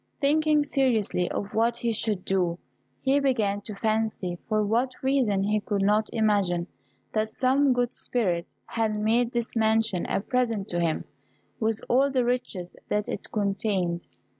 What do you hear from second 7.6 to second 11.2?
good spirit had made this mansion a present to him,